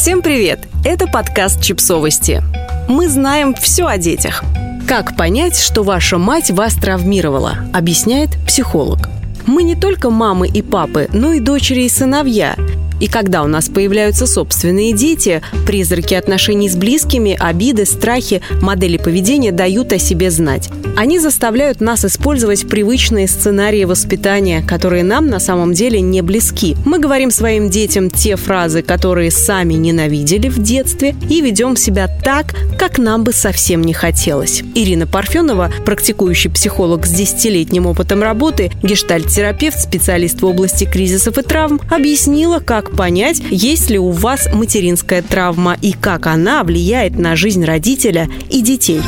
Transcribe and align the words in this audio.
Всем 0.00 0.22
привет! 0.22 0.60
Это 0.82 1.06
подкаст 1.06 1.60
«Чипсовости». 1.60 2.42
Мы 2.88 3.06
знаем 3.10 3.54
все 3.54 3.86
о 3.86 3.98
детях. 3.98 4.42
Как 4.88 5.14
понять, 5.14 5.58
что 5.58 5.82
ваша 5.82 6.16
мать 6.16 6.50
вас 6.50 6.74
травмировала, 6.74 7.58
объясняет 7.74 8.30
психолог. 8.46 9.10
Мы 9.46 9.62
не 9.62 9.76
только 9.76 10.08
мамы 10.08 10.48
и 10.48 10.62
папы, 10.62 11.10
но 11.12 11.34
и 11.34 11.40
дочери 11.40 11.82
и 11.82 11.90
сыновья– 11.90 12.56
и 13.00 13.08
когда 13.08 13.42
у 13.42 13.46
нас 13.46 13.68
появляются 13.68 14.26
собственные 14.26 14.92
дети, 14.92 15.42
призраки 15.66 16.14
отношений 16.14 16.68
с 16.68 16.76
близкими, 16.76 17.36
обиды, 17.38 17.86
страхи, 17.86 18.42
модели 18.60 18.98
поведения 18.98 19.52
дают 19.52 19.92
о 19.92 19.98
себе 19.98 20.30
знать. 20.30 20.68
Они 20.96 21.18
заставляют 21.18 21.80
нас 21.80 22.04
использовать 22.04 22.68
привычные 22.68 23.26
сценарии 23.26 23.84
воспитания, 23.84 24.62
которые 24.62 25.02
нам 25.02 25.28
на 25.28 25.40
самом 25.40 25.72
деле 25.72 26.00
не 26.00 26.20
близки. 26.20 26.76
Мы 26.84 26.98
говорим 26.98 27.30
своим 27.30 27.70
детям 27.70 28.10
те 28.10 28.36
фразы, 28.36 28.82
которые 28.82 29.30
сами 29.30 29.74
ненавидели 29.74 30.48
в 30.48 30.58
детстве, 30.58 31.14
и 31.28 31.40
ведем 31.40 31.76
себя 31.76 32.08
так, 32.22 32.54
как 32.78 32.98
нам 32.98 33.24
бы 33.24 33.32
совсем 33.32 33.82
не 33.82 33.94
хотелось. 33.94 34.62
Ирина 34.74 35.06
Парфенова, 35.06 35.72
практикующий 35.86 36.50
психолог 36.50 37.06
с 37.06 37.10
десятилетним 37.10 37.86
опытом 37.86 38.22
работы, 38.22 38.70
гештальт-терапевт, 38.82 39.80
специалист 39.80 40.42
в 40.42 40.46
области 40.46 40.84
кризисов 40.84 41.38
и 41.38 41.42
травм, 41.42 41.80
объяснила, 41.90 42.58
как 42.58 42.89
понять, 42.90 43.42
есть 43.50 43.90
ли 43.90 43.98
у 43.98 44.10
вас 44.10 44.48
материнская 44.52 45.22
травма 45.22 45.76
и 45.80 45.92
как 45.92 46.26
она 46.26 46.62
влияет 46.64 47.18
на 47.18 47.36
жизнь 47.36 47.64
родителя 47.64 48.28
и 48.50 48.60
детей. 48.60 49.00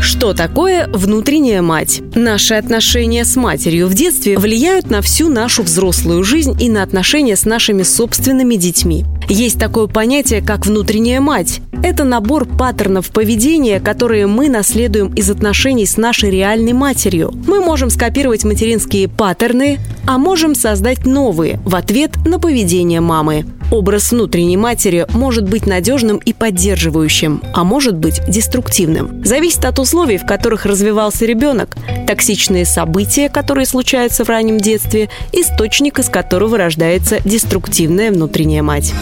Что 0.00 0.32
такое 0.32 0.88
внутренняя 0.88 1.60
мать? 1.60 2.00
Наши 2.14 2.54
отношения 2.54 3.24
с 3.24 3.36
матерью 3.36 3.86
в 3.86 3.94
детстве 3.94 4.38
влияют 4.38 4.90
на 4.90 5.02
всю 5.02 5.28
нашу 5.28 5.62
взрослую 5.62 6.24
жизнь 6.24 6.56
и 6.60 6.70
на 6.70 6.82
отношения 6.82 7.36
с 7.36 7.44
нашими 7.44 7.82
собственными 7.82 8.54
детьми. 8.56 9.04
Есть 9.28 9.60
такое 9.60 9.86
понятие, 9.86 10.40
как 10.40 10.66
внутренняя 10.66 11.20
мать. 11.20 11.60
Это 11.82 12.04
набор 12.04 12.44
паттернов 12.44 13.10
поведения, 13.10 13.80
которые 13.80 14.26
мы 14.26 14.50
наследуем 14.50 15.14
из 15.14 15.30
отношений 15.30 15.86
с 15.86 15.96
нашей 15.96 16.30
реальной 16.30 16.74
матерью. 16.74 17.32
Мы 17.46 17.60
можем 17.60 17.88
скопировать 17.88 18.44
материнские 18.44 19.08
паттерны, 19.08 19.78
а 20.06 20.18
можем 20.18 20.54
создать 20.54 21.06
новые 21.06 21.58
в 21.64 21.74
ответ 21.74 22.16
на 22.26 22.38
поведение 22.38 23.00
мамы. 23.00 23.46
Образ 23.70 24.12
внутренней 24.12 24.56
матери 24.56 25.06
может 25.12 25.48
быть 25.48 25.66
надежным 25.66 26.18
и 26.18 26.32
поддерживающим, 26.32 27.40
а 27.54 27.64
может 27.64 27.96
быть 27.96 28.20
деструктивным. 28.28 29.24
Зависит 29.24 29.64
от 29.64 29.78
условий, 29.78 30.18
в 30.18 30.26
которых 30.26 30.66
развивался 30.66 31.24
ребенок, 31.24 31.76
токсичные 32.06 32.66
события, 32.66 33.28
которые 33.28 33.66
случаются 33.66 34.24
в 34.24 34.28
раннем 34.28 34.58
детстве, 34.58 35.08
источник 35.32 35.98
из 35.98 36.08
которого 36.08 36.58
рождается 36.58 37.20
деструктивная 37.24 38.10
внутренняя 38.10 38.62
мать. 38.62 38.92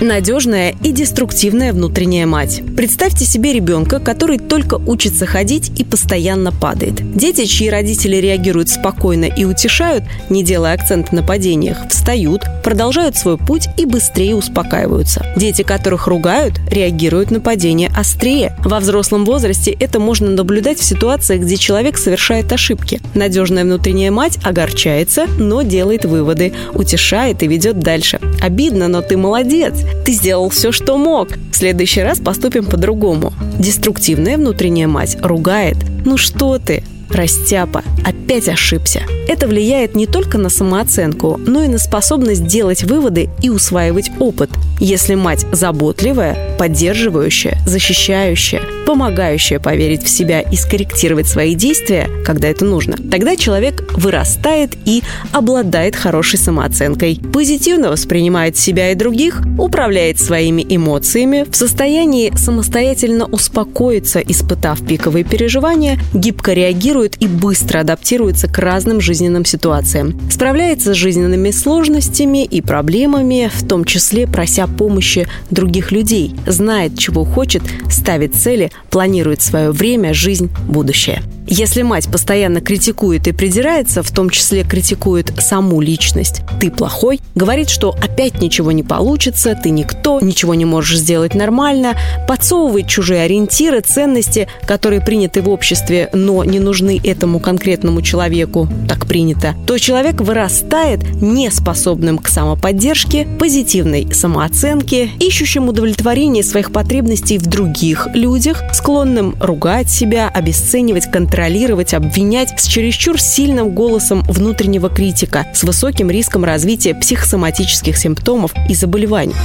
Надежная 0.00 0.76
и 0.84 0.92
деструктивная 0.92 1.72
внутренняя 1.72 2.24
мать. 2.24 2.62
Представьте 2.76 3.24
себе 3.24 3.52
ребенка, 3.52 3.98
который 3.98 4.38
только 4.38 4.76
учится 4.76 5.26
ходить 5.26 5.72
и 5.76 5.82
постоянно 5.82 6.52
падает. 6.52 7.16
Дети, 7.16 7.46
чьи 7.46 7.68
родители 7.68 8.16
реагируют 8.16 8.68
спокойно 8.68 9.24
и 9.24 9.44
утешают, 9.44 10.04
не 10.30 10.44
делая 10.44 10.74
акцента 10.74 11.12
на 11.16 11.24
падениях, 11.24 11.88
встают, 11.88 12.42
продолжают 12.62 13.16
свой 13.16 13.38
путь 13.38 13.68
и 13.76 13.86
быстрее 13.86 14.36
успокаиваются. 14.36 15.26
Дети, 15.36 15.62
которых 15.62 16.06
ругают, 16.06 16.60
реагируют 16.70 17.32
на 17.32 17.40
падение 17.40 17.90
острее. 17.96 18.54
Во 18.60 18.78
взрослом 18.78 19.24
возрасте 19.24 19.72
это 19.72 19.98
можно 19.98 20.30
наблюдать 20.30 20.78
в 20.78 20.84
ситуациях, 20.84 21.40
где 21.40 21.56
человек 21.56 21.98
совершает 21.98 22.52
ошибки. 22.52 23.00
Надежная 23.14 23.64
внутренняя 23.64 24.12
мать 24.12 24.38
огорчается, 24.44 25.26
но 25.38 25.62
делает 25.62 26.04
выводы, 26.04 26.52
утешает 26.72 27.42
и 27.42 27.48
ведет 27.48 27.80
дальше. 27.80 28.20
Обидно, 28.40 28.86
но 28.86 29.02
ты 29.02 29.16
молодец. 29.16 29.74
Ты 30.04 30.12
сделал 30.12 30.48
все, 30.48 30.72
что 30.72 30.96
мог. 30.96 31.28
В 31.52 31.56
следующий 31.56 32.02
раз 32.02 32.18
поступим 32.18 32.66
по-другому. 32.66 33.32
Деструктивная 33.58 34.36
внутренняя 34.36 34.88
мать 34.88 35.16
ругает. 35.22 35.76
Ну 36.04 36.16
что 36.16 36.58
ты? 36.58 36.84
Растяпа, 37.10 37.82
опять 38.04 38.48
ошибся. 38.48 39.02
Это 39.28 39.46
влияет 39.46 39.94
не 39.94 40.06
только 40.06 40.36
на 40.36 40.50
самооценку, 40.50 41.38
но 41.38 41.62
и 41.62 41.68
на 41.68 41.78
способность 41.78 42.46
делать 42.46 42.82
выводы 42.84 43.30
и 43.42 43.48
усваивать 43.48 44.10
опыт. 44.18 44.50
Если 44.78 45.14
мать 45.14 45.46
заботливая, 45.52 46.47
поддерживающая, 46.58 47.58
защищающая, 47.66 48.62
помогающая 48.84 49.60
поверить 49.60 50.02
в 50.02 50.08
себя 50.08 50.40
и 50.40 50.56
скорректировать 50.56 51.28
свои 51.28 51.54
действия, 51.54 52.08
когда 52.24 52.48
это 52.48 52.64
нужно, 52.64 52.96
тогда 53.10 53.36
человек 53.36 53.84
вырастает 53.96 54.76
и 54.84 55.02
обладает 55.32 55.94
хорошей 55.94 56.38
самооценкой, 56.38 57.20
позитивно 57.32 57.90
воспринимает 57.90 58.56
себя 58.56 58.90
и 58.90 58.94
других, 58.94 59.42
управляет 59.58 60.18
своими 60.18 60.66
эмоциями, 60.68 61.44
в 61.48 61.54
состоянии 61.54 62.32
самостоятельно 62.36 63.26
успокоиться, 63.26 64.20
испытав 64.20 64.84
пиковые 64.86 65.24
переживания, 65.24 65.98
гибко 66.12 66.52
реагирует 66.52 67.22
и 67.22 67.28
быстро 67.28 67.80
адаптируется 67.80 68.48
к 68.48 68.58
разным 68.58 69.00
жизненным 69.00 69.44
ситуациям. 69.44 70.18
Справляется 70.30 70.94
с 70.94 70.96
жизненными 70.96 71.50
сложностями 71.50 72.44
и 72.44 72.60
проблемами, 72.60 73.50
в 73.52 73.66
том 73.66 73.84
числе 73.84 74.26
прося 74.26 74.66
помощи 74.66 75.28
других 75.50 75.92
людей, 75.92 76.34
знает, 76.50 76.98
чего 76.98 77.24
хочет, 77.24 77.62
ставит 77.90 78.34
цели, 78.34 78.70
планирует 78.90 79.42
свое 79.42 79.70
время, 79.70 80.14
жизнь, 80.14 80.50
будущее. 80.68 81.22
Если 81.50 81.80
мать 81.80 82.10
постоянно 82.10 82.60
критикует 82.60 83.26
и 83.26 83.32
придирается, 83.32 84.02
в 84.02 84.10
том 84.10 84.28
числе 84.28 84.64
критикует 84.64 85.32
саму 85.38 85.80
личность, 85.80 86.42
ты 86.60 86.70
плохой, 86.70 87.20
говорит, 87.34 87.70
что 87.70 87.96
опять 88.02 88.42
ничего 88.42 88.70
не 88.70 88.82
получится, 88.82 89.58
ты 89.60 89.70
никто, 89.70 90.20
ничего 90.20 90.54
не 90.54 90.66
можешь 90.66 90.98
сделать 90.98 91.34
нормально, 91.34 91.96
подсовывает 92.28 92.86
чужие 92.86 93.22
ориентиры, 93.22 93.80
ценности, 93.80 94.46
которые 94.66 95.00
приняты 95.00 95.40
в 95.40 95.48
обществе, 95.48 96.10
но 96.12 96.44
не 96.44 96.60
нужны 96.60 97.00
этому 97.02 97.40
конкретному 97.40 98.02
человеку, 98.02 98.68
так 98.86 99.06
принято, 99.06 99.54
то 99.66 99.78
человек 99.78 100.20
вырастает 100.20 101.00
неспособным 101.14 102.18
к 102.18 102.28
самоподдержке, 102.28 103.26
позитивной 103.38 104.12
самооценке, 104.12 105.08
ищущим 105.18 105.70
удовлетворение 105.70 106.44
своих 106.44 106.72
потребностей 106.72 107.38
в 107.38 107.46
других 107.46 108.06
людях, 108.12 108.62
склонным 108.74 109.34
ругать 109.40 109.88
себя, 109.90 110.28
обесценивать, 110.28 111.10
контролировать 111.10 111.37
контролировать, 111.38 111.94
обвинять 111.94 112.58
с 112.58 112.66
чересчур 112.66 113.20
сильным 113.20 113.70
голосом 113.70 114.22
внутреннего 114.22 114.90
критика, 114.90 115.46
с 115.54 115.62
высоким 115.62 116.10
риском 116.10 116.42
развития 116.42 116.96
психосоматических 116.96 117.96
симптомов 117.96 118.52
и 118.68 118.74
заболеваний. 118.74 119.36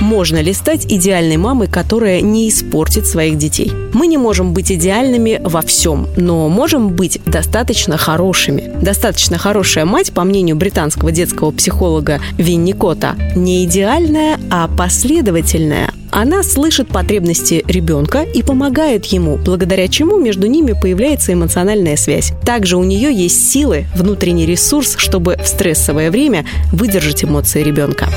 Можно 0.00 0.40
ли 0.40 0.52
стать 0.52 0.86
идеальной 0.88 1.36
мамой, 1.36 1.66
которая 1.66 2.20
не 2.20 2.48
испортит 2.48 3.06
своих 3.06 3.36
детей? 3.36 3.72
Мы 3.92 4.06
не 4.06 4.16
можем 4.16 4.52
быть 4.52 4.70
идеальными 4.70 5.40
во 5.42 5.60
всем, 5.62 6.06
но 6.16 6.48
можем 6.48 6.90
быть 6.90 7.20
достаточно 7.26 7.96
хорошими. 7.96 8.70
Достаточно 8.80 9.38
хорошая 9.38 9.84
мать, 9.84 10.12
по 10.12 10.24
мнению 10.24 10.56
британского 10.56 11.10
детского 11.10 11.50
психолога 11.50 12.20
Винни 12.36 12.72
Кота, 12.72 13.16
не 13.34 13.64
идеальная, 13.64 14.38
а 14.50 14.68
последовательная. 14.68 15.90
Она 16.10 16.42
слышит 16.42 16.88
потребности 16.88 17.64
ребенка 17.66 18.22
и 18.22 18.42
помогает 18.42 19.04
ему, 19.06 19.36
благодаря 19.36 19.88
чему 19.88 20.18
между 20.18 20.46
ними 20.46 20.74
появляется 20.80 21.32
эмоциональная 21.32 21.96
связь. 21.96 22.32
Также 22.44 22.76
у 22.76 22.84
нее 22.84 23.12
есть 23.12 23.50
силы, 23.50 23.86
внутренний 23.94 24.46
ресурс, 24.46 24.96
чтобы 24.96 25.36
в 25.42 25.46
стрессовое 25.46 26.10
время 26.10 26.46
выдержать 26.72 27.24
эмоции 27.24 27.62
ребенка. 27.62 28.08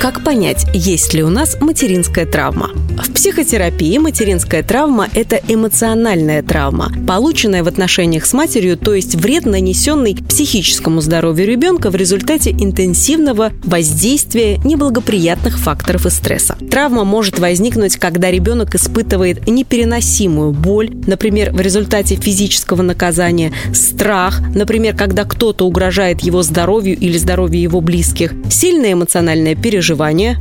Как 0.00 0.22
понять, 0.22 0.66
есть 0.74 1.14
ли 1.14 1.22
у 1.22 1.30
нас 1.30 1.56
материнская 1.60 2.26
травма? 2.26 2.70
В 3.02 3.12
психотерапии 3.12 3.96
материнская 3.98 4.62
травма– 4.62 5.08
это 5.14 5.40
эмоциональная 5.48 6.42
травма, 6.42 6.92
полученная 7.08 7.64
в 7.64 7.68
отношениях 7.68 8.26
с 8.26 8.32
матерью, 8.34 8.76
то 8.76 8.94
есть 8.94 9.14
вред, 9.14 9.46
нанесенный 9.46 10.14
психическому 10.16 11.00
здоровью 11.00 11.46
ребенка 11.46 11.90
в 11.90 11.96
результате 11.96 12.50
интенсивного 12.50 13.52
воздействия 13.64 14.58
неблагоприятных 14.58 15.58
факторов 15.58 16.06
и 16.06 16.10
стресса. 16.10 16.56
Травма 16.70 17.04
может 17.04 17.38
возникнуть, 17.38 17.96
когда 17.96 18.30
ребенок 18.30 18.74
испытывает 18.74 19.46
непереносимую 19.46 20.52
боль, 20.52 20.90
например, 21.06 21.52
в 21.52 21.60
результате 21.60 22.16
физического 22.16 22.82
наказания, 22.82 23.52
страх, 23.72 24.40
например, 24.54 24.94
когда 24.94 25.24
кто-то 25.24 25.66
угрожает 25.66 26.20
его 26.20 26.42
здоровью 26.42 26.96
или 26.98 27.16
здоровью 27.16 27.60
его 27.60 27.80
близких, 27.80 28.34
сильное 28.50 28.92
эмоциональное 28.92 29.54
переживание, 29.54 29.83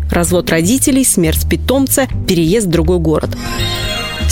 развод 0.09 0.49
родителей, 0.49 1.03
смерть 1.03 1.47
питомца, 1.49 2.07
переезд 2.27 2.67
в 2.67 2.71
другой 2.71 2.99
город. 2.99 3.31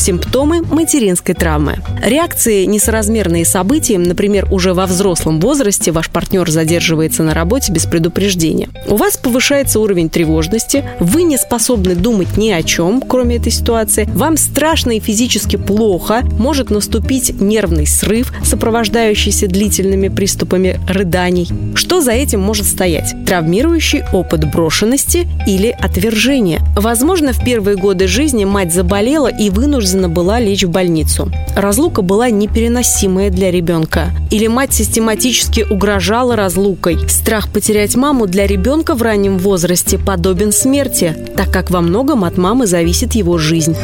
Симптомы 0.02 0.64
материнской 0.64 1.36
травмы. 1.36 1.78
Реакции, 2.04 2.66
несоразмерные 2.66 3.46
событиям, 3.46 4.02
например, 4.02 4.48
уже 4.52 4.74
во 4.74 4.88
взрослом 4.88 5.40
возрасте 5.40 5.92
ваш 5.92 6.10
партнер 6.10 6.50
задерживается 6.50 7.22
на 7.22 7.36
работе 7.36 7.72
без 7.72 7.86
предупреждения. 7.86 8.68
У 8.88 8.96
вас 8.96 9.16
повышается 9.18 9.80
уровень 9.80 10.10
тревожности, 10.10 10.84
вы 11.00 11.22
не 11.22 11.38
способны 11.38 11.94
думать 11.94 12.36
ни 12.36 12.50
о 12.50 12.64
чем, 12.64 13.00
кроме 13.00 13.36
этой 13.36 13.52
ситуации, 13.52 14.10
вам 14.16 14.38
страшно 14.38 14.98
и 14.98 15.00
физически 15.00 15.58
плохо, 15.58 16.24
может 16.40 16.72
наступить 16.72 17.40
нервный 17.40 17.86
срыв, 17.86 18.34
сопровождающийся 18.44 19.46
длительными 19.46 20.08
приступами 20.08 20.80
рыданий. 20.88 21.48
Что 21.76 22.02
за 22.02 22.14
этим 22.14 22.40
может 22.40 22.66
стоять? 22.66 23.14
Травмирующий 23.28 24.02
опыт 24.12 24.52
брошенности 24.52 25.28
или 25.46 25.68
отвержения. 25.68 26.60
Возможно, 26.76 27.34
в 27.34 27.44
первые 27.44 27.78
годы 27.78 28.08
жизни 28.08 28.46
мать 28.46 28.74
заболела 28.74 29.28
и 29.28 29.52
вынуждена 29.52 29.91
была 30.10 30.40
лечь 30.40 30.64
в 30.64 30.70
больницу. 30.70 31.32
Разлука 31.56 32.02
была 32.02 32.30
непереносимая 32.30 33.30
для 33.30 33.52
ребенка. 33.52 34.12
Или 34.30 34.48
мать 34.48 34.74
систематически 34.74 35.66
угрожала 35.70 36.36
разлукой. 36.36 36.98
Страх 37.10 37.50
потерять 37.50 37.96
маму 37.96 38.28
для 38.28 38.48
ребенка 38.48 38.96
в 38.96 39.02
раннем 39.02 39.38
возрасте 39.38 39.98
подобен 39.98 40.52
смерти, 40.52 41.16
так 41.36 41.52
как 41.52 41.70
во 41.70 41.82
многом 41.82 42.24
от 42.24 42.38
мамы 42.38 42.68
зависит 42.68 43.14
его 43.14 43.38
жизнь. 43.38 43.76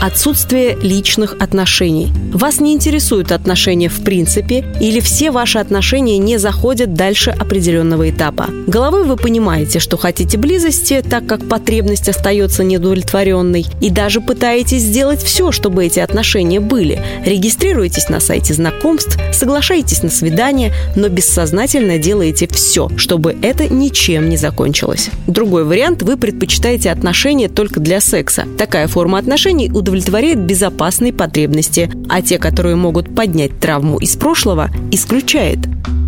Отсутствие 0.00 0.78
личных 0.80 1.36
отношений. 1.40 2.10
Вас 2.32 2.58
не 2.58 2.72
интересуют 2.72 3.32
отношения 3.32 3.90
в 3.90 4.02
принципе 4.02 4.64
или 4.80 4.98
все 5.00 5.30
ваши 5.30 5.58
отношения 5.58 6.16
не 6.16 6.38
заходят 6.38 6.94
дальше 6.94 7.28
определенного 7.38 8.08
этапа. 8.08 8.46
Головой 8.66 9.04
вы 9.04 9.18
понимаете, 9.18 9.78
что 9.78 9.98
хотите 9.98 10.38
близости, 10.38 11.04
так 11.06 11.26
как 11.26 11.46
потребность 11.46 12.08
остается 12.08 12.64
недовлетворенной, 12.64 13.66
и 13.82 13.90
даже 13.90 14.22
пытаетесь 14.22 14.80
сделать 14.84 15.22
все, 15.22 15.52
чтобы 15.52 15.84
эти 15.84 16.00
отношения 16.00 16.60
были. 16.60 17.02
Регистрируетесь 17.26 18.08
на 18.08 18.20
сайте 18.20 18.54
знакомств, 18.54 19.18
соглашаетесь 19.34 20.02
на 20.02 20.08
свидание, 20.08 20.72
но 20.96 21.08
бессознательно 21.08 21.98
делаете 21.98 22.48
все, 22.50 22.88
чтобы 22.96 23.36
это 23.42 23.68
ничем 23.68 24.30
не 24.30 24.38
закончилось. 24.38 25.10
Другой 25.26 25.64
вариант– 25.64 26.02
вы 26.04 26.16
предпочитаете 26.16 26.90
отношения 26.90 27.50
только 27.50 27.80
для 27.80 28.00
секса. 28.00 28.46
Такая 28.56 28.88
форма 28.88 29.18
отношений 29.18 29.68
удовлетворяет 29.70 29.89
удовлетворяет 29.90 30.38
безопасные 30.38 31.12
потребности, 31.12 31.90
а 32.08 32.22
те, 32.22 32.38
которые 32.38 32.76
могут 32.76 33.12
поднять 33.12 33.58
травму 33.58 33.98
из 33.98 34.14
прошлого, 34.14 34.70
исключает. 34.92 35.58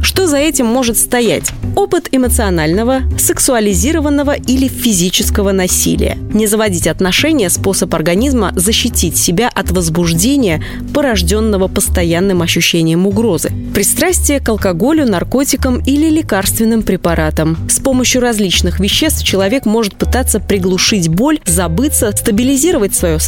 Что 0.03 0.27
за 0.27 0.37
этим 0.37 0.67
может 0.67 0.99
стоять? 0.99 1.53
Опыт 1.77 2.09
эмоционального, 2.11 3.03
сексуализированного 3.19 4.35
или 4.35 4.67
физического 4.67 5.53
насилия. 5.53 6.19
Не 6.33 6.49
заводить 6.49 6.89
отношения– 6.89 7.49
способ 7.51 7.95
организма 7.95 8.53
защитить 8.57 9.17
себя 9.17 9.49
от 9.49 9.71
возбуждения, 9.71 10.63
порожденного 10.93 11.69
постоянным 11.69 12.43
ощущением 12.43 13.07
угрозы. 13.07 13.53
Пристрастие 13.75 14.41
к 14.41 14.49
алкоголю, 14.49 15.09
наркотикам 15.09 15.79
или 15.79 16.11
лекарственным 16.11 16.83
препаратам. 16.83 17.57
С 17.71 17.79
помощью 17.79 18.23
различных 18.23 18.81
веществ 18.81 19.25
человек 19.25 19.67
может 19.67 19.95
пытаться 19.95 20.41
приглушить 20.41 21.09
боль, 21.09 21.39
забыться, 21.47 22.11
стабилизировать 22.11 22.95
свое 22.95 23.21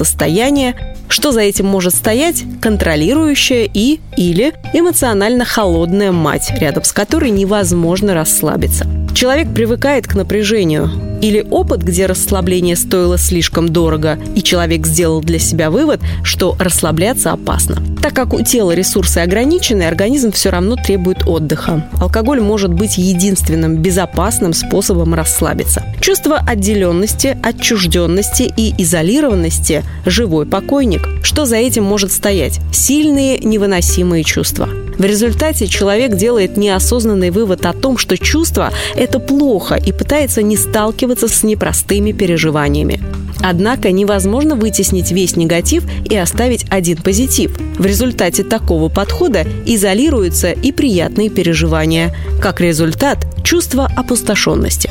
состояние. 0.45 0.75
Что 1.09 1.33
за 1.33 1.41
этим 1.41 1.67
может 1.67 1.95
стоять? 1.95 2.45
Контролирующая 2.61 3.69
и 3.73 4.01
или 4.17 4.53
эмоционально 4.73 5.45
холодная 5.45 6.13
мать, 6.13 6.53
рядом 6.59 6.85
с 6.85 6.93
которой 6.93 7.31
невозможно 7.31 8.15
расслабиться. 8.15 8.87
Человек 9.15 9.55
привыкает 9.55 10.09
к 10.09 10.17
напряжению. 10.17 10.91
Или 11.23 11.47
опыт, 11.49 11.83
где 11.83 12.07
расслабление 12.07 12.75
стоило 12.75 13.17
слишком 13.17 13.69
дорого, 13.69 14.19
и 14.35 14.43
человек 14.43 14.87
сделал 14.87 15.23
для 15.23 15.39
себя 15.39 15.71
вывод, 15.71 16.01
что 16.25 16.57
расслабляться 16.59 17.31
опасно. 17.31 17.81
Так 18.03 18.13
как 18.13 18.35
у 18.35 18.43
тела 18.43 18.73
ресурсы 18.73 19.19
ограничены, 19.19 19.85
организм 19.85 20.33
все 20.33 20.51
равно 20.51 20.77
требует 20.77 21.27
отдыха. 21.27 21.89
Алкоголь 22.01 22.41
может 22.41 22.75
быть 22.75 22.99
единственным 22.99 23.77
безопасным 23.77 24.53
способом 24.53 25.15
расслабиться. 25.15 25.85
Чувство 26.01 26.37
отделенности, 26.37 27.39
отчужденности 27.41 28.53
и 28.55 28.75
изолированности– 28.83 29.85
живой 30.05 30.45
покойник. 30.45 31.09
Что 31.23 31.47
за 31.47 31.57
этим 31.57 31.85
может 31.85 32.11
стоять? 32.11 32.61
Сильные 32.73 33.39
невыносимые 33.39 34.25
чувства. 34.25 34.69
В 34.99 35.05
результате 35.05 35.67
человек 35.67 36.17
делает 36.17 36.57
неосознанный 36.57 37.31
вывод 37.31 37.67
о 37.67 37.73
том, 37.73 37.99
что 37.99 38.17
чувство– 38.17 38.73
это 38.97 39.19
плохо 39.19 39.75
и 39.75 39.93
пытается 39.93 40.43
не 40.43 40.57
сталкиваться 40.57 41.29
с 41.29 41.43
непростыми 41.43 42.13
переживаниями. 42.13 43.01
Однако 43.41 43.91
невозможно 43.91 44.55
вытеснить 44.55 45.11
весь 45.11 45.37
негатив 45.37 45.85
и 46.09 46.17
оставить 46.17 46.65
один 46.71 46.97
позитив. 46.97 47.57
В 47.79 47.85
результате 47.85 48.43
такого 48.43 48.89
подхода 48.89 49.45
изолируются 49.67 50.53
и 50.53 50.73
приятные 50.73 51.29
переживания. 51.29 52.15
Как 52.41 52.61
результат– 52.61 53.19
чувство 53.45 53.91
опустошенности. 53.97 54.91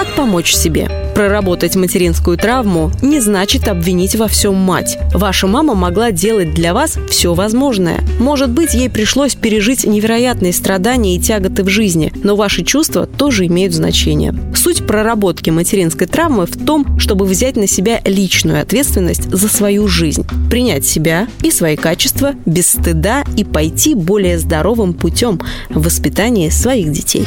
Как 0.00 0.16
помочь 0.16 0.54
себе? 0.54 0.88
Проработать 1.14 1.76
материнскую 1.76 2.38
травму 2.38 2.90
не 3.02 3.20
значит 3.20 3.68
обвинить 3.68 4.16
во 4.16 4.28
всем 4.28 4.54
мать. 4.54 4.96
Ваша 5.12 5.46
мама 5.46 5.74
могла 5.74 6.10
делать 6.10 6.54
для 6.54 6.72
вас 6.72 6.96
все 7.10 7.34
возможное. 7.34 8.00
Может 8.18 8.48
быть, 8.48 8.72
ей 8.72 8.88
пришлось 8.88 9.34
пережить 9.34 9.84
невероятные 9.84 10.54
страдания 10.54 11.16
и 11.16 11.20
тяготы 11.20 11.64
в 11.64 11.68
жизни, 11.68 12.14
но 12.24 12.34
ваши 12.34 12.64
чувства 12.64 13.04
тоже 13.04 13.44
имеют 13.44 13.74
значение. 13.74 14.34
Суть 14.56 14.86
проработки 14.86 15.50
материнской 15.50 16.06
травмы 16.06 16.46
в 16.46 16.64
том, 16.64 16.98
чтобы 16.98 17.26
взять 17.26 17.56
на 17.56 17.66
себя 17.66 18.00
личную 18.06 18.62
ответственность 18.62 19.30
за 19.30 19.48
свою 19.48 19.86
жизнь, 19.86 20.26
принять 20.48 20.86
себя 20.86 21.28
и 21.42 21.50
свои 21.50 21.76
качества 21.76 22.32
без 22.46 22.70
стыда 22.70 23.22
и 23.36 23.44
пойти 23.44 23.94
более 23.94 24.38
здоровым 24.38 24.94
путем 24.94 25.42
в 25.68 25.82
воспитании 25.82 26.48
своих 26.48 26.90
детей. 26.90 27.26